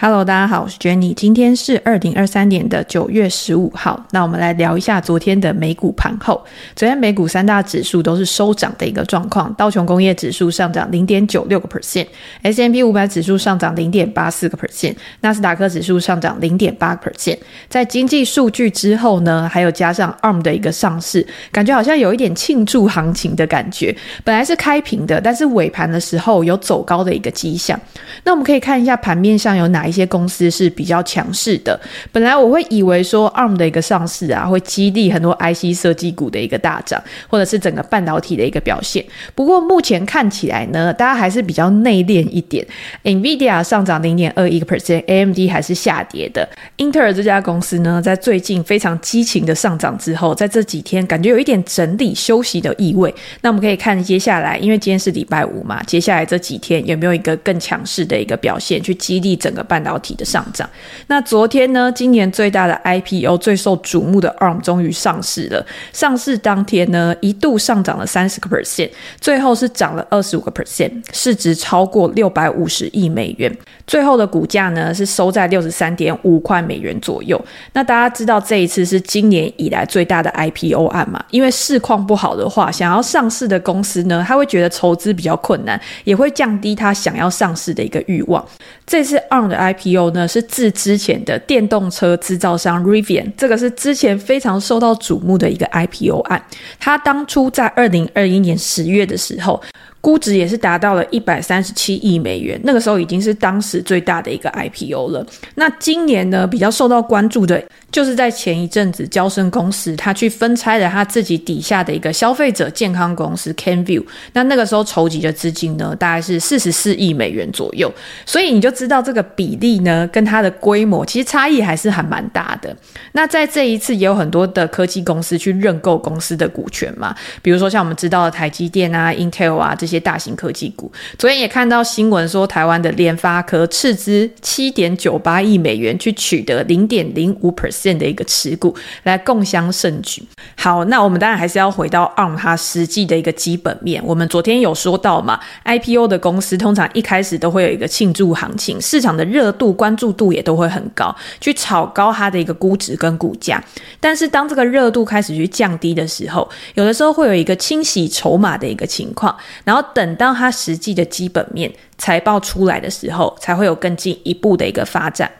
[0.00, 1.12] Hello，大家好，我是 Jenny。
[1.12, 4.00] 今天是二零二三年的九月十五号。
[4.12, 6.40] 那我们来聊一下昨天的美股盘后。
[6.76, 9.52] 昨天美股三大指数都是收涨的一个状况。
[9.54, 17.38] 道琼工业指数上涨零点九六个 percent，S&P 五百指数上涨零点八四个 percent，纳斯达克指数上涨零点八个 percent。
[17.68, 23.92] 在经济数据之后呢，还有加上 ARM 的一个上市，感觉好像有一点庆祝行情的感觉。
[24.22, 27.76] 本来是开平的，但是尾盘的时候有走高的一个迹象。
[28.22, 31.78] 那我们可以看一下盘面上有哪一些公司是比较强势的。
[32.12, 39.04] 本来我会以为说 ARM 的一个上市啊，会激励很多 IC 设计股的一个大涨，或者是整个半导体的一个表现。
[39.34, 42.66] 不过目前看起来呢，大家还是比较内敛一点。
[43.04, 46.46] NVIDIA 上涨零点二一个 percent，AMD 还是下跌的。
[46.76, 53.12] 英特尔这家公司呢，在最近非常激情的上涨之后，在这几天感觉有一点整理休息的意味。
[53.40, 60.68] 那我们可以看接下来，因为今天是礼拜五嘛，接下来这几天有没有一个更强势的一个表现，去激励整个半半导体的上涨。
[61.06, 65.64] 那昨天呢，今年最大的 IPO 最受瞩目的 ARM 终于上市了。
[65.92, 73.56] 上市当天呢，一度上涨了三十个 percent，最后是涨了二十五个 percent，市值超过六百五十亿美元。
[73.86, 77.40] 最后的股价呢，是收在六十三点五块美元左右。
[77.72, 81.24] 那大家知道这一次是今年以来最大的 IPO 案嘛？
[81.30, 88.44] 因为市况不好的话，想要上市的公司呢，他会觉得筹资比较困难，也会降低他想要上市的一个欲望。
[88.86, 96.42] 这次 ARM 的 IPO 呢，是自之前的电动车制造商 Rivian，这个是之前非常受到瞩目的一个 IPO 案。
[96.78, 99.60] 它当初在二零二一年十月的时候，
[100.00, 105.26] 估值也是达到了一百三十七亿美元，那个时候已经是当时最大的一个 IPO 了。
[105.56, 114.04] 那今年呢，比较受到关注的，就是在前一阵子，交生公司他去分拆了他自己底下的一个消费者健康公司 Canview
[114.34, 117.92] 那那个时候筹集的资金呢，大概是四十四亿美元左右。
[118.24, 122.74] 所以你就知道这个比例呢，跟它的规模其实差异还是还蛮大的。
[123.12, 129.98] 那在这一次也有很多的科技公司去认购公司的股权嘛，比如说像我们知道的台积电啊、Intel 啊这些。
[129.98, 140.22] 些大型科技股，昨天也看到新闻说，台湾的联发科斥资七点九八亿美元去取得零点零五 percent 的一个持股，来共襄盛举。
[140.58, 144.02] 好，那我们当然还是要回到 ARM 它实际的一个基本面。
[144.04, 153.64] 我们昨天有说到嘛，IPO 的公司通常一开始都会有一个庆祝行情，市场的热度、关注度也都会很高，去炒高它的一个估值跟股价。
[153.98, 159.34] 但是当这个热度开始去降低的时候，有的时候会有一个清洗筹码的一个情况，
[159.64, 159.77] 然后。
[159.78, 165.30] 要等到它实际的基本面财报出来的时候，才会有更进一步的一个发展。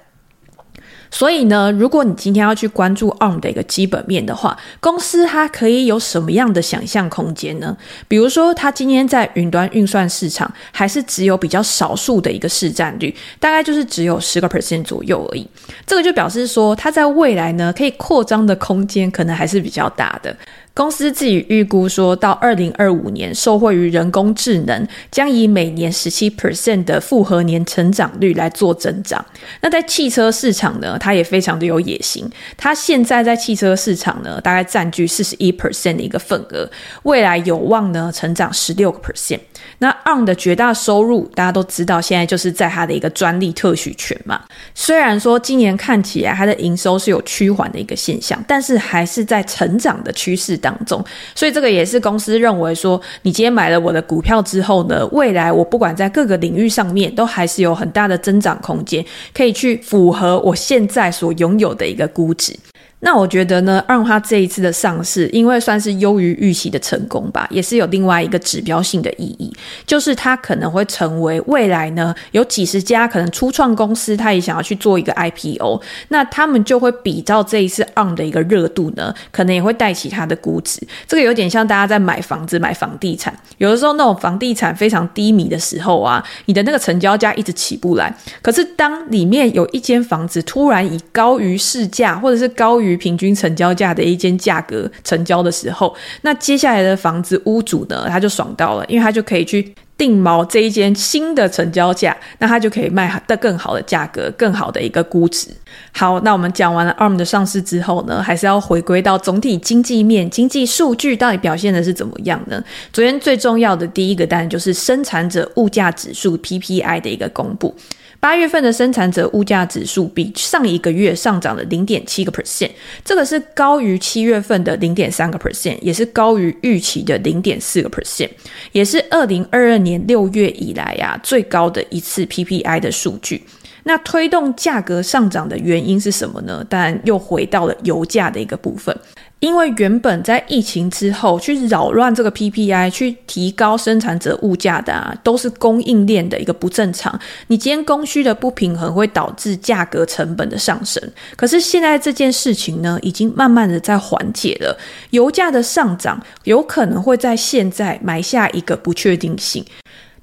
[1.10, 7.74] 所以呢，如果你今天要去关注 ARM 的一个基本面的话，公司它可以有什么样的想象空间呢？
[8.06, 15.48] 比如说，它今天在云端运算市场还是只有比较少数的一个市占率，大概就是只有十个 percent 左右而已。
[15.86, 20.36] 这个就表示说，它在未来呢，可以扩张的空间可能还是比较大的。
[20.78, 29.26] 公司自己预估说，到二零二五年，受惠于人工智能，将以每年十七 percent 的复合年成长率来做增长。
[29.60, 32.30] 那在汽车市场呢，它也非常的有野心。
[32.56, 36.70] 它现在在汽车市场呢，大概占据四十一 percent 的一个份额，
[37.02, 39.40] 未来有望呢成长十六个 percent。
[39.78, 44.40] 那 ARM 的绝大收入，大家都知道，现在就是在它的一个专利特许权嘛。
[44.76, 51.02] 虽然说今年看起来它的营收是有趋缓的一个现象，但是还是在成长的趋势当当中，
[51.34, 59.02] 所以这个也是公司认为说，你今天买了我的股票之后呢，未来我不管在各个领域上面，都还是有很大的增长空间，
[59.32, 62.54] 可以去符合我现在所拥有的一个估值。
[63.00, 69.52] 那我觉得呢让它这一次的上市，因为算是优于预期的成功吧，也是有另外一个指标性的意义，
[69.86, 80.80] 就是它可能会成为未来呢，有几十家可能初创公司，它也想要去做一个 IPO，那他们就会比照这一次 On 的一个热度呢，可能也会带起它的估值。
[81.06, 88.12] 这个有点像大家在买房子、买房地产，有的时候那种房地产非常低迷的时候啊，你的那个成交价一直起不来，
[88.42, 105.48] 可是当里面有一间房子突然以高于市价，或者是高于于平均成交价的一间价格成交的时候，那接下来的房子屋主呢，他就爽到了，因为他就可以去定锚这一间新的成交价，那它就可以卖得更好的价格，更好的一个估值。
[105.92, 112.62] 好，那我们讲完了 ARM 的上市之后呢，还是要回归到总体经济面，经济数据到底表现的是怎么样呢？
[112.92, 117.74] 昨天最重要的第一个单就是生产者物价指数 PPI 的一个公布。
[118.20, 122.68] 八月份的生产者物价指数比上一个月上涨了零点七个 percent，
[123.04, 128.28] 这个是高于七月份的零点三个 percent，也是高于预期的零点四个 percent，
[128.72, 133.42] 也是二零二二年年六月以来呀、啊、最高的一次 PPI 的数据。
[133.88, 136.62] 那推动价格上涨的原因是什么呢？
[136.68, 138.94] 当然又回到了油价的一个部分。
[139.40, 147.18] 因为原本在疫情之后去扰乱这个 PPI，去提高生产者物价的啊，都是供应链的一个不正常。
[147.46, 151.02] 你今天供需的不平衡会导致价格成本的上升。
[151.36, 154.76] 可是现在这件事情呢，已经慢慢的在缓解了。
[155.10, 159.64] 油价的上涨有可能会在现在埋下一个不确定性。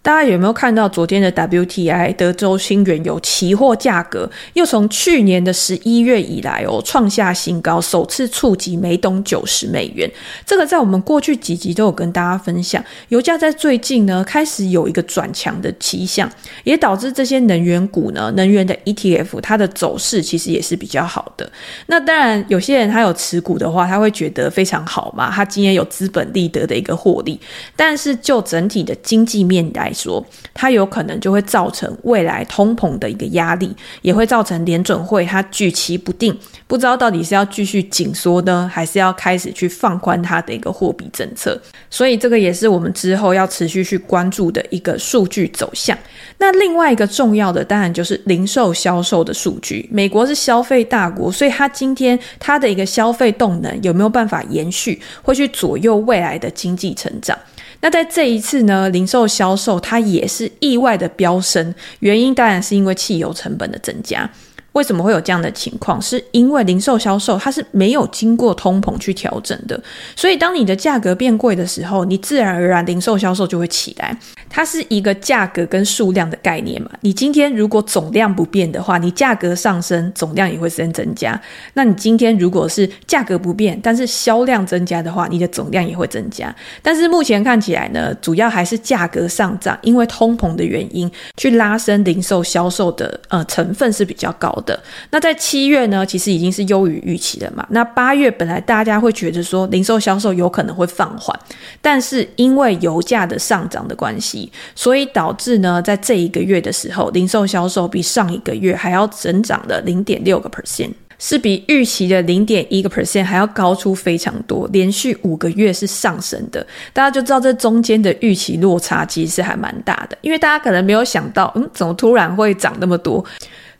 [0.06, 10.08] 大家有没有看到昨天的 WTI 德州新原油期货价格又从去年的十一月以来哦创下新高，首次触及每桶九十美元。
[10.46, 16.30] 这个在我们过去几集都有跟大家分享，油价在最近呢开始有一个转强的迹象，
[16.64, 21.52] 也导致这些能源股呢能源的 ETF 它的走势其实也是比较好的。
[21.88, 27.40] 那当然有些人他有持股的话，他会觉得非常好嘛，他今天有资本利得的一个获利。
[27.76, 36.38] 但是就整体的经济面来说，它有可能就会造成未来通膨的一个压力，也会造成联准会它举棋不定，
[36.68, 41.60] 不知道到底是要继续紧缩呢，还是要开始去放宽它的一个货币政策。
[41.90, 45.98] 所以这个也是我们之后要持续去关注的一个数据走向。
[46.38, 49.88] 那另外一个重要的，当然就是零售销售的数据。
[49.90, 57.38] 美国是消费大国，所以它今天它的一个消费动能有没有办法延续，会去左右未来的经济成长。
[57.82, 64.30] 那在这一次呢，零售销售它也是意外的飙升，原因当然是因为汽油成本的增加。
[64.76, 66.02] 为什么会有这样的情况？
[66.02, 69.82] 是因为零售销售它是没有经过通膨去调整的，
[70.16, 74.16] 所以当你的价格变贵的时候，你自然而然零售销售就会起来。
[74.50, 76.90] 它是一个价格跟数量的概念嘛。
[77.02, 81.40] 你今天如果总量不变的话，你价格上升，总量也会先增加。
[81.74, 86.54] 那你今天如果是价格不变，但是销量增加的话，你的总量也会增加。
[86.82, 94.65] 但是目前看起来呢，主要还是价格上涨，因为通膨的原因去拉升零售销售的呃成分是比较高的。
[94.66, 94.78] 的
[95.12, 97.66] 那在七月呢，其实已经是优于预期的嘛。
[97.70, 101.40] 那八月本来大家会觉得说零售销售有可能会放缓，
[101.82, 116.66] 但是因为油价的上涨的关系，所以导致呢，在这一个月的时候，零售销售比上一个月还要增长了零点六个 percent，是比预期的零点一个 percent 还要高出非常多，连续五个月是上升的。
[116.92, 123.24] 大家就知道这中间的预期落差其实还蛮大的，因为大家可能没有想到，嗯，怎么突然会涨那么多？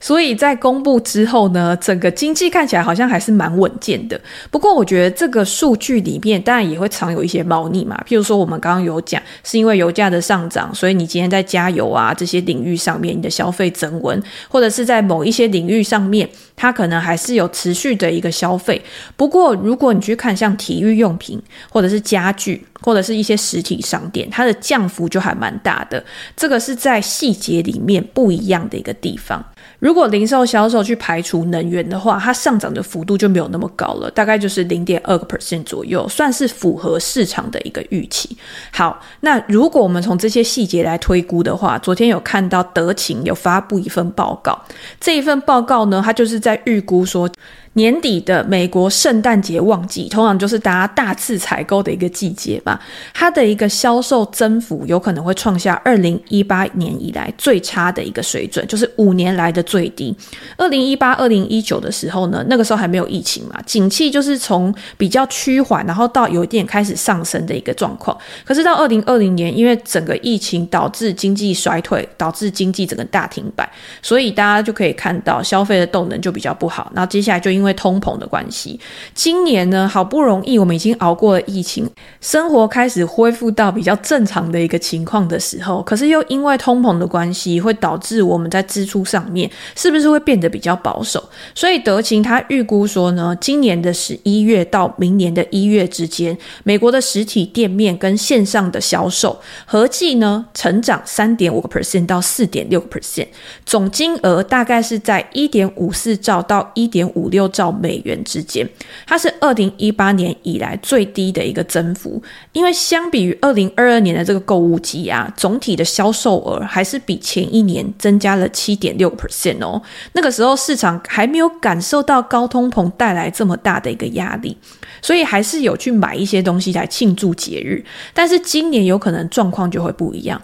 [0.06, 4.22] 所以在公布之后呢，整个经济看起来好像还是蛮稳健的。
[4.52, 8.00] 不过我觉得这个数据里面当然也会藏有一些猫腻嘛。
[8.08, 18.80] 譬如说我们刚刚有讲，是因为油价的上涨，所以你今天在加油啊这些领域上面，你的消费增温，或者是在某一些领域上面，它可能还是有持续的一个消费。
[19.18, 21.42] 不过如果你去看像体育用品，
[21.72, 26.06] 或者是家具，或者是一些实体商店，它的降幅就还蛮大的。
[26.36, 29.44] 这个是在细节里面不一样的一个地方。
[29.80, 38.38] 如果零售销售去排除能源的话，它上涨的幅度就没有那么高了，大概就是零点二个 percent 左右，算是符合市场的一个预期。
[38.72, 44.60] 好，那如果我们从这些细节来推估的话，昨天有看到德勤有发布一份报告，
[45.00, 47.30] 这一份报告呢，它就是在预估说，
[47.74, 52.80] 年底的美国圣诞节旺季，通常就是大家大肆采购的一个季节嘛，
[53.14, 60.16] 它的一个销售增幅有可能会创下二零一八年以来最差的一个水准，就是五年来的最低。
[60.56, 68.18] 二零一八、二零一九的时候呢，那个时候还没有疫情嘛，景气就是从比较趋缓，然后到有一点开始上升的一个状况。
[68.46, 73.70] 可是到二零二零年，因为整个疫情导致经济衰退，导致经济整个大停摆，
[74.02, 76.90] 所以大家就可以看到消费的动能就比较不好。
[76.96, 78.80] 然后接下来就因为因为通膨的关系，
[79.16, 81.90] 今年呢，好不容易我们已经熬过了疫情，
[82.22, 91.24] 生活开始恢复到比较正常的一个情况的时候，可是又因为通膨的关系，会导致我们在支出上面是不是会变得比较保守？
[91.54, 103.28] 所以德勤他预估说呢，今年的十一月到明年的一月之间，美国的实体店面跟线上的销售合计呢，成长三点五个 percent 到四点六个 percent，
[103.66, 108.68] 总金额大概是在一点五四兆到一点五六兆美元之间，
[109.06, 112.22] 它是二零一八年以来最低的一个增幅。
[112.54, 119.82] 因为相比于二零二二年的这个购物季啊，总体的销售额还是比前一年增加了七点六 percent 哦。
[120.14, 124.56] 那个时候市场还没有感受到高通膨带来这么大的一个压力，
[125.02, 127.84] 所以还是有去买一些东西来庆祝节日。
[128.14, 130.40] 但是今年有可能状况就会不一样。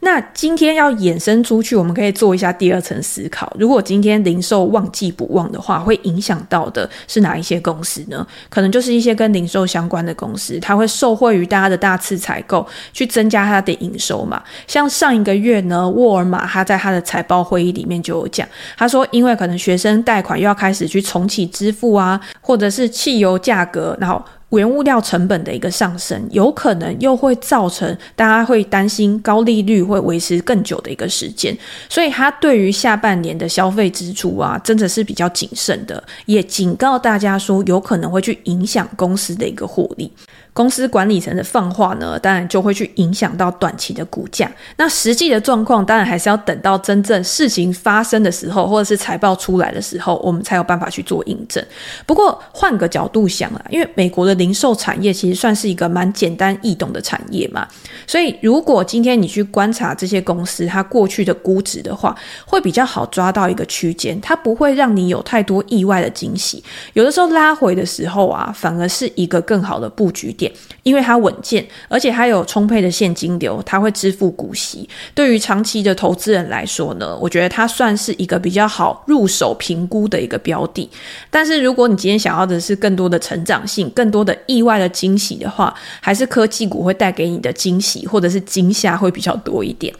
[0.00, 3.50] 那今天要衍生出去，我们可以做一下第二层思考。
[3.58, 6.66] 如果今天零售旺季不旺的话，会影响到。
[6.66, 8.26] 的是哪一些公司呢？
[8.50, 14.42] 可能就是一些跟零售相关的公司，它会受惠于大家的大次采购，去增加它的营收嘛。
[14.66, 18.45] 像上一个月呢，沃尔玛他在他的财报会议里面就有讲
[18.76, 24.22] 他说因为可能学生贷款又要开始去重启支付啊，或者是汽油价格，然后。
[24.50, 31.54] 原物料成本的一个上升，有可能又会造成大家会担心高利率会维持更久的一个时间，
[31.90, 40.10] 所以他对于下半年的消费支出啊，真的是比较谨慎的，也警告大家说，有可能会去影响公司的一个获利。
[40.56, 44.50] 公司管理层的放话呢，当然就会去影响到短期的股价。
[44.78, 51.62] 那实际的状况，当然还是要等到真正事情发生的时候，或者是财报出来的时候，我们才有办法去做印证。
[52.06, 57.68] 不过换个角度想啊，因为美国的零售产业其实算是一个蛮简单易懂的产业嘛，
[58.06, 66.64] 所以如果今天你去观察这些公司它过去的估值的话，会比较好抓到一个区间，它不会让你有太多意外的惊喜。
[66.94, 70.45] 有的时候拉回的时候啊，反而是一个更好的布局点。
[70.82, 74.88] 因为它稳健，而且它有充沛的现金流，它会支付股息。
[75.14, 80.88] 对于长期的投资人来说呢，我觉得它算是一个比较好入手评估的一个标的。
[81.30, 89.94] 但是如果你今天想要的是更多的成长性、更多的意外的惊喜的话，还是科技股会带给你的惊喜或者是惊吓会比较多一点。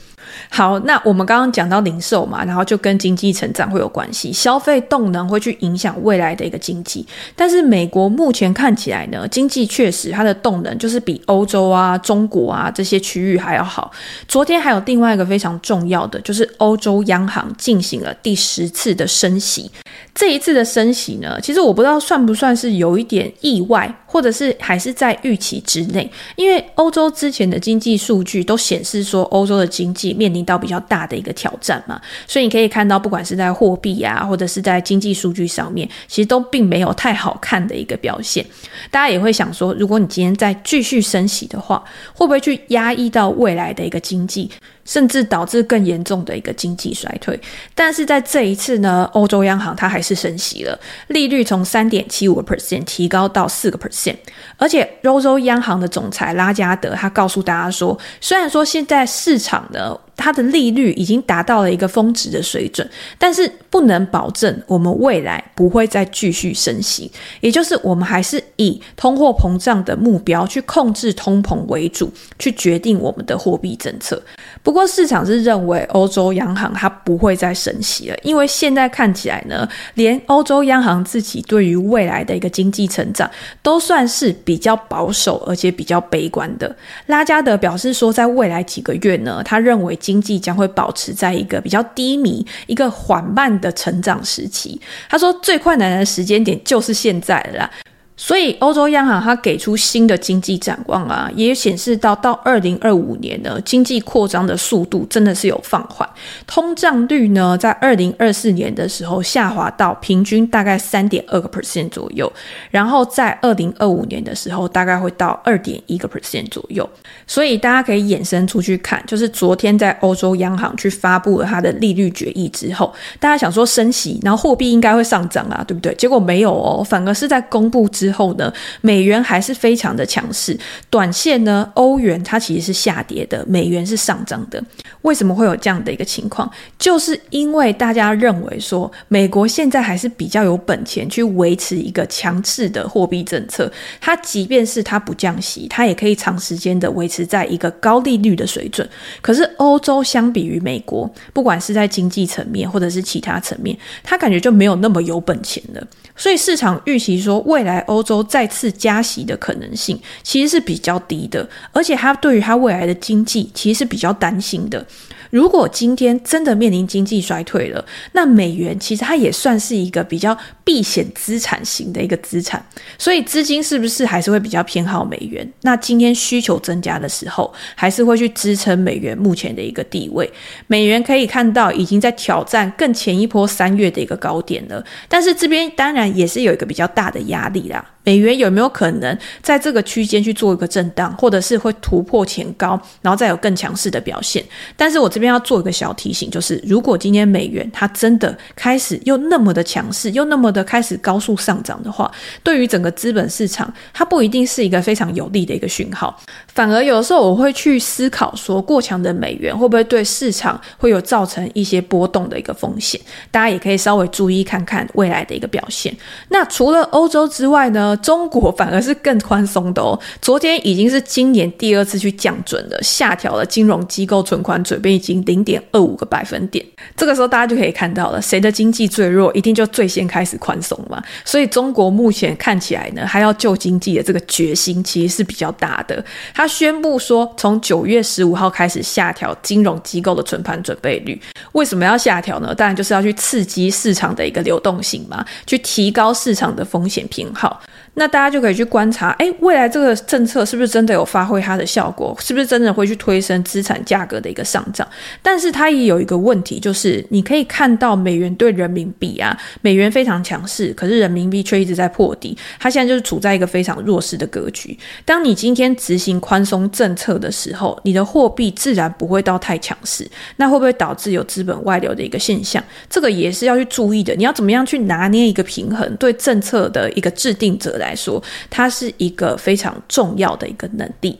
[0.48, 7.06] 好，那我们刚刚讲到零售嘛，然后就跟经济成长会有关系，消费动能会去影响未来的一个经济。
[7.34, 13.90] 但是美国目前看起来呢，经济确实它的动能就是比欧洲啊、中国啊这些区域还要好。
[14.26, 19.70] 昨天还有另外一个非常重要的，就是欧洲央行进行了第十次的升息。
[20.14, 26.10] 这一次的升息呢，其实我不知道算不算是有一点意外，或者是还是在预期之内。
[26.36, 38.44] 因为欧洲之前的经济数据都显示说，欧洲的经济面面临到比较大的一个挑战嘛，所以你可以看到，不管是在货币啊，或者是在经济数据上面，其实都并没有太好看的一个表现。
[38.90, 44.50] 大家也会想说，如果你今天再继续升息的话，会不会去压抑到未来的一个经济？
[44.86, 47.38] 甚至导致更严重的一个经济衰退，
[47.74, 50.78] 但是在这一次呢，欧洲央行它还是升息了，
[51.08, 54.16] 利率从三点七五个 percent 提高到四个 percent，
[54.56, 59.98] 而且欧洲央行的总裁拉加德他告诉大家说，虽然说现在市场呢。
[60.18, 62.88] 它的利率已经达到了一个峰值的水准，
[63.18, 67.12] 但是不能保证我们未来不会再继续升息，
[67.42, 74.20] 也就是我们还是以通货膨胀的目标去控制通膨为主，去决定我们的货币政策。
[74.62, 83.30] 不过不过市场是认为欧洲央行它不会再升息了，因为现在看起来呢，连欧洲央行自己对于未来的一个经济成长
[83.62, 86.76] 都算是比较保守而且比较悲观的。
[87.06, 89.96] 拉加德表示说，在未来几个月呢，他认为。
[89.96, 94.78] 经济将会保持在一个比较低迷、一个缓慢的成长时期。
[95.08, 97.70] 他说，最困难的时间点就是现在了啦。
[98.18, 106.08] 所以，欧洲央行它给出新的经济展望啊，也显示到到二零二五年呢，经济扩张的速度真的是有放缓，
[106.46, 112.32] 通胀率呢在二零二四年的时候下滑到平均大概三点二个 percent 左右，
[112.70, 116.88] 然后在二零二五年的时候大概会到二点一个 percent 左右。
[117.26, 125.94] 所以大家可以衍生出去看，就是昨天在欧洲央行去发布了它的利率决议之后，大家想说升息，然后货币应该会上涨啊，对不对？
[125.96, 128.05] 结果没有哦，反而是在公布之。
[128.06, 130.56] 之后呢，美元还是非常的强势。
[130.88, 134.62] 短线呢，欧元它其实是下跌的，美元是上涨的。
[135.02, 136.48] 为什么会有这样的一个情况？
[136.78, 143.70] 就是因为大家认为说，美国现在还是比较有本钱去维持一个强势的货币政策。
[144.00, 148.88] 它即便是它不降息，它也可以长时间的维持在一个高利率的水准。
[149.20, 155.84] 可是欧洲相比于美国，不管是在经济层面或者是其他层面，它感觉就没有那么有本钱了。
[156.18, 164.86] 所以市场预期说，未来欧欧洲再次加息的可能性其实是比较低的，而且他对于他未来的经济其实是比较担心的。
[165.30, 172.60] 如果今天真的面临经济衰退了，那美元其实它也算是一个比较避险资产型的一个资产，
[172.98, 175.48] 所以资金是不是还是会比较偏好美元？
[175.62, 180.28] 那今天需求增加的时候，还是会去支撑美元目前的一个地位。
[180.66, 187.92] 美元可以看到已经在挑战更前一波三月的一个高点了，但是这边当然也是有一个比较大的压力啦。
[188.02, 194.44] 美元有没有可能在这个区间去做一个震荡，或者是会突破前高，然后再有更强势的表现？
[194.76, 202.10] 但是我这边要做一个小提醒，就是如果今天美元它真的开始又那么的强势，又那么的开始高速上涨的话，
[202.42, 206.18] 对于整个资本市场，它不一定是一个非常有利的一个讯号。
[206.54, 212.98] 反而有的时候我会去思考说，过强的美元会不会对市场会有造成一些波动的一个风险？
[213.30, 215.94] 大家也可以稍微注意看看未来的一个表现。
[216.30, 219.98] 那除了欧洲之外呢，中国 反而是更宽松的哦。
[220.22, 226.64] 昨天已经是今年第二次去降准了，下调了金融机构存款准备金零点二五个百分点。
[226.96, 231.02] 这个时候大家就可以看到了，谁的经济最弱，一定就最先开始宽松嘛。
[231.24, 236.04] 所以中国目前看起来呢，还要救经济的这个决心其实是比较大的。
[236.32, 241.20] 他宣布说，从九月十五号开始下调金融机构的存款准备率。
[241.52, 242.54] 为什么要下调呢？
[242.54, 247.60] 当然就是要去刺激市场的一个流动性嘛，去提高市场的风险偏好。
[247.98, 252.14] 那大家就可以去观察，哎，未来这个政策是不是真的有发挥它的效果？
[252.20, 254.86] 是不是真的会去推升资产价格的一个上涨？
[255.22, 264.78] 但是它也有一个问题，就是你可以看到美元对人民币啊，美元非常强势，可是人民币却一直在破底，它现在就是处在一个非常弱势的格局。
[265.04, 272.62] 当你今天执行宽松政策的时候，你的货币自然不会到太强势，那会不会导致有资本外流的一个现象？
[272.90, 274.14] 这个也是要去注意的。
[274.16, 275.96] 你要怎么样去拿捏一个平衡？
[275.96, 281.18] 对政策的一个制定者来来说，它是一个非常重要的一个能力。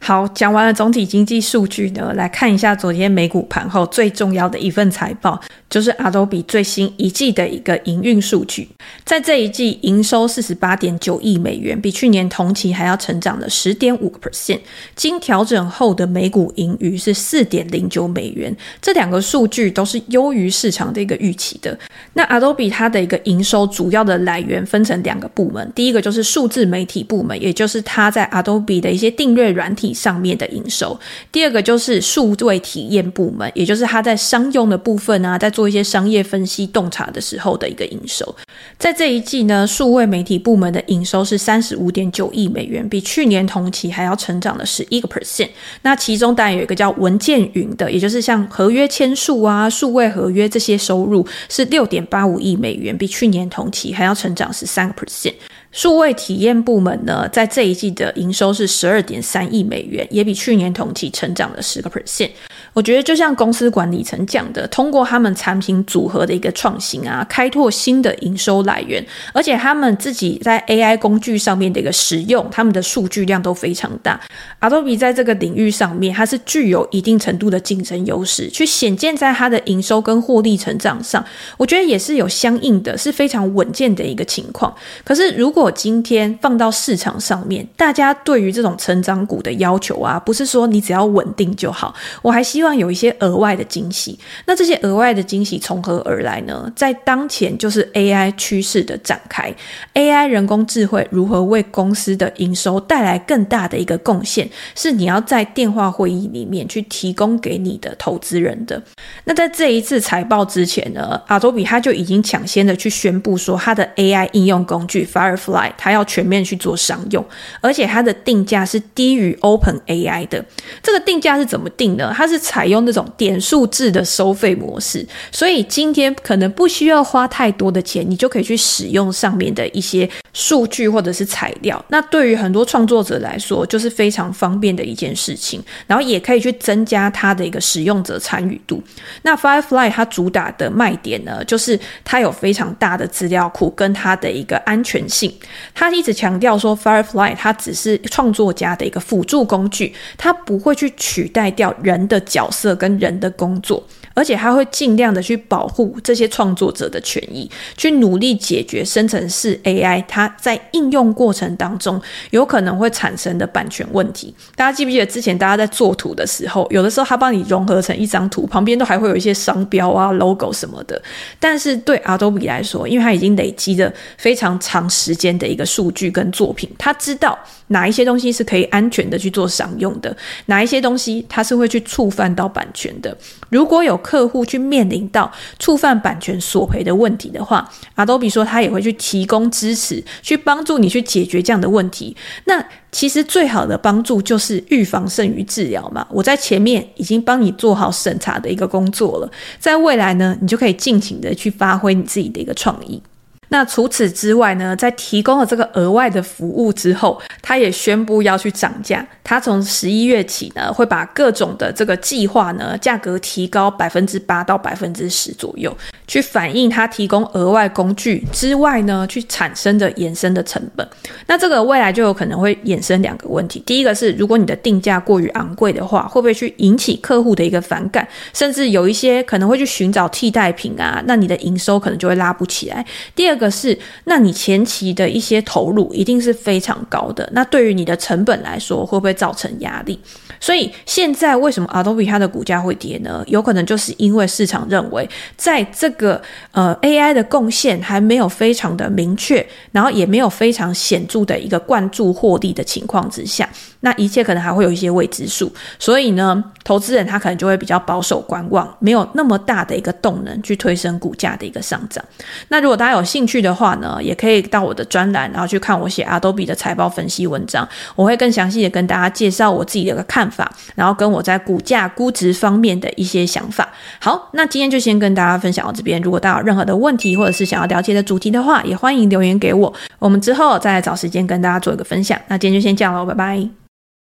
[0.00, 8.68] 好，讲完了总体经济数据呢，来看一下昨天美股盘后最重要的一份财报，就是 Adobe 最新一季的一个营运数据。
[9.04, 14.60] 在这一季，营收四十八点九亿美元，比去年同期还要成长了十点五个 percent。
[14.94, 21.76] 经调整后的每股盈余是四点零九美元，这两个数据都是优于市场的一个预期的。
[22.14, 30.98] 那 Adobe 它的一个营收主要的来源分成两个部门，第一个就是数字媒体部门，也就是它在 Adobe 的一些订阅软体上面的营收；
[31.30, 38.34] 第二个就是数位体验部门，也就是他在商用的部分啊，在做一些商业分析洞察的时候的一个营收。
[38.78, 45.48] 在这一季呢，数位媒体部门的营收是三十五点九亿美元，比去年同期还要成长了十一个 percent。
[45.82, 55.34] 那其中当然有一个叫文件云的，也就是像合约签署啊、数位合约这些收入是六点八五亿美元，比去年同期还要成长十三个 percent。
[55.70, 62.30] 数位体验部门呢，在这一季的营收是十二点三亿美元，也比去年同期成长了十个 percent。
[62.78, 74.20] 我觉得就像公司管理层讲的，通过他们产品组合的一个创新啊，开拓新的营收来源，而且他们自己在 AI 工具上面的一个使用，他们的数据量都非常大。
[74.60, 81.24] Adobe 在这个领域上面，它是具有一定程度的竞争优势，去显见在它的营收跟获利成长上，
[81.56, 84.72] 我觉得也是有相应的，是非常稳健的一个情况。
[85.02, 92.67] 可是如果今天放到市场上面，大家对于这种成长股的要求啊，不是说你只要稳定就好，我还希望。
[92.76, 96.70] 有一些额外的惊喜，那这些额外的惊喜从何而来呢？
[96.74, 99.54] 在当前就是 AI 趋势的展开
[99.94, 108.82] ，AI 人工智慧如何为公司的营收带来更大的一个贡献，是你要在电话会议里面去提供给你的投资人的。
[109.24, 117.24] 那在这一次财报之前呢，Adobe 它就已经抢先的去宣布说，它的 AI 应用工具 Firefly 它要全面去做商用，
[117.60, 120.44] 而且它的定价是低于 OpenAI 的。
[120.82, 122.12] 这个定价是怎么定呢？
[122.16, 131.84] 它是采用那种点数制的收费模式，所以今天可能不需要花太多的钱，你就可以去使用上面的一些数据或者是材料。
[131.88, 138.82] 那对于很多创作者来说，就是非常方便的一件事情，然后也可以去增加它的一个使用者参与度。
[139.22, 145.32] 那 Firefly 它主打的卖点呢，就是它有非常大的资料库跟它的一个安全性。
[145.74, 153.84] 它一直强调说，Firefly 它只是创作家的一个辅助工具，它不会去取代掉人的角色跟人的工作。
[154.18, 164.34] 而且他会尽量的去保护这些创作者的权益，去努力解决生成式 AI 它在应用过程当中有可能会产生的版权问题。
[164.56, 171.00] 大家记不记得之前大家在做图的时候，有的时候他帮你融合成一张图，旁边都还会有一些商标啊、logo 什么的。
[171.38, 183.16] 但是对 Adobe 来说，因为它已经累积了非常长时间的一个数据跟作品，他知道哪一些东西是可以安全的去做商用的，哪一些东西它是会去触犯到版权的。
[183.50, 192.16] 如果有客户去面临到触犯版权索赔的问题的话，Adobe 说他也会去提供支持，去帮助你去解决这样的问题。
[192.44, 196.06] 那其实最好的帮助就是预防胜于治疗嘛。
[196.10, 203.02] 我在前面已经帮你做好审查的一个工作了，在未来呢，你就可以尽情的去发挥你自己的一个创意。
[203.50, 209.06] 那除此之外呢，在提供了这个额外的服务之后，他也宣布要去涨价。
[209.28, 220.88] 它从十一月起呢，会把各种的这个计划呢，价格提高百分之八到百分之十左右，去反映它提供额外工具之外呢，去产生的延伸的成本。
[221.26, 232.82] 那这个未来就有可能会衍生两个问题，第一个是如果你的定价过于昂贵的话，会不会去引起客户的一个反感，甚至有一些可能会去寻找替代品啊，那你的营收可能就会拉不起来。
[233.14, 240.00] 第二个是，那你前期的一些投入一定是非常高的，那对于你的成本来说，会不会造成压力？
[240.40, 243.22] 所以现在为什么 Adobe 它的股价会跌呢？
[243.26, 246.20] 有可能就是因为市场认为，在这个
[246.52, 253.48] 呃 AI 的贡献还没有非常的明确，然后也没有非常显著的一个灌注获利的情况之下，
[253.80, 255.52] 那一切可能还会有一些未知数。
[255.78, 262.04] 所以呢，投资人他可能就会比较保守观望，没有那么大的一个动能去推升股价的一个上涨。
[262.48, 273.68] 那如果大家有兴趣的话呢，也可以到我的专栏，然后去看我写 Adobe 的财报分析文章，我会更详细的跟大家介绍我自己的一个看法，然后跟我在股价估值方面的一些想法。
[274.00, 276.00] 好，那今天就先跟大家分享到这边。
[276.02, 282.18] 如果大家有任何的问题，或者是想要了解的主题的话，也欢迎留言给我，我们之后再找时间跟大家做一个分享。
[282.28, 283.67] 那今天就先这样喽，拜拜。